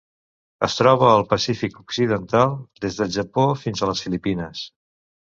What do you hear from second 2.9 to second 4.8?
del Japó fins a les Filipines.